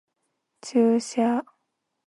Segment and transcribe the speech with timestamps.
[0.61, 1.45] 注射